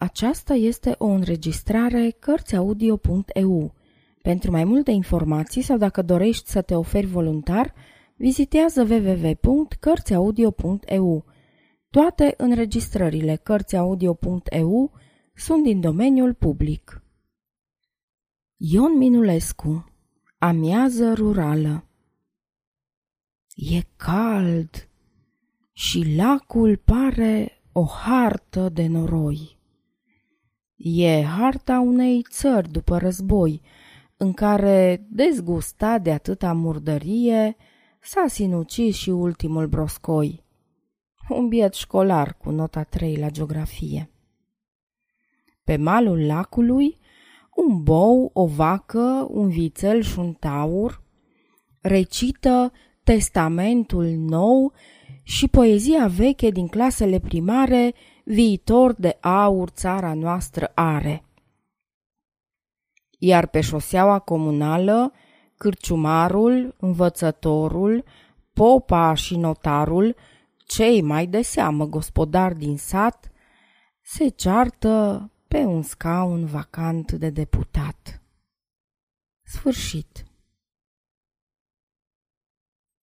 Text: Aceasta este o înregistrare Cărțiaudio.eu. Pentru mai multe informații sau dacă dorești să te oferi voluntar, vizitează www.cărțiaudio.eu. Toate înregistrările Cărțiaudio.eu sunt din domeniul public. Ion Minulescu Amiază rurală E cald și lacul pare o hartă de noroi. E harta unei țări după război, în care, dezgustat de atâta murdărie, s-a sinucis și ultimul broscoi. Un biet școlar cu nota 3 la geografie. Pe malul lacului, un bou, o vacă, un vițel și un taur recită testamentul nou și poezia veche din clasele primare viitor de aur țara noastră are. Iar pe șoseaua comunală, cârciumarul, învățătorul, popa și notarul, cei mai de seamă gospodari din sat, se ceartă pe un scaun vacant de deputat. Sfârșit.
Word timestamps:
Aceasta 0.00 0.54
este 0.54 0.94
o 0.98 1.06
înregistrare 1.06 2.10
Cărțiaudio.eu. 2.10 3.74
Pentru 4.22 4.50
mai 4.50 4.64
multe 4.64 4.90
informații 4.90 5.62
sau 5.62 5.76
dacă 5.76 6.02
dorești 6.02 6.50
să 6.50 6.62
te 6.62 6.74
oferi 6.74 7.06
voluntar, 7.06 7.74
vizitează 8.16 8.82
www.cărțiaudio.eu. 8.82 11.24
Toate 11.90 12.34
înregistrările 12.36 13.36
Cărțiaudio.eu 13.36 14.92
sunt 15.34 15.62
din 15.62 15.80
domeniul 15.80 16.34
public. 16.34 17.02
Ion 18.56 18.96
Minulescu 18.96 19.92
Amiază 20.38 21.12
rurală 21.12 21.88
E 23.54 23.80
cald 23.96 24.88
și 25.72 26.14
lacul 26.16 26.76
pare 26.76 27.62
o 27.72 27.84
hartă 27.84 28.68
de 28.68 28.86
noroi. 28.86 29.57
E 30.78 31.22
harta 31.22 31.80
unei 31.80 32.24
țări 32.30 32.70
după 32.70 32.98
război, 32.98 33.60
în 34.16 34.32
care, 34.32 35.06
dezgustat 35.08 36.02
de 36.02 36.12
atâta 36.12 36.52
murdărie, 36.52 37.56
s-a 38.00 38.24
sinucis 38.28 38.96
și 38.96 39.10
ultimul 39.10 39.66
broscoi. 39.66 40.44
Un 41.28 41.48
biet 41.48 41.74
școlar 41.74 42.36
cu 42.36 42.50
nota 42.50 42.82
3 42.82 43.16
la 43.16 43.30
geografie. 43.30 44.10
Pe 45.64 45.76
malul 45.76 46.26
lacului, 46.26 46.98
un 47.54 47.82
bou, 47.82 48.30
o 48.32 48.46
vacă, 48.46 49.26
un 49.30 49.48
vițel 49.48 50.02
și 50.02 50.18
un 50.18 50.32
taur 50.32 51.02
recită 51.80 52.72
testamentul 53.02 54.04
nou 54.04 54.72
și 55.28 55.48
poezia 55.48 56.06
veche 56.06 56.50
din 56.50 56.68
clasele 56.68 57.18
primare 57.18 57.94
viitor 58.24 58.92
de 58.92 59.16
aur 59.20 59.68
țara 59.68 60.14
noastră 60.14 60.70
are. 60.74 61.24
Iar 63.18 63.46
pe 63.46 63.60
șoseaua 63.60 64.18
comunală, 64.18 65.12
cârciumarul, 65.56 66.74
învățătorul, 66.78 68.04
popa 68.52 69.14
și 69.14 69.36
notarul, 69.36 70.16
cei 70.66 71.02
mai 71.02 71.26
de 71.26 71.42
seamă 71.42 71.86
gospodari 71.86 72.58
din 72.58 72.76
sat, 72.76 73.30
se 74.02 74.28
ceartă 74.28 75.30
pe 75.48 75.58
un 75.58 75.82
scaun 75.82 76.46
vacant 76.46 77.12
de 77.12 77.30
deputat. 77.30 78.22
Sfârșit. 79.42 80.27